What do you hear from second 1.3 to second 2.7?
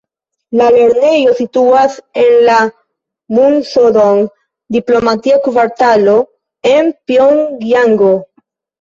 situas en la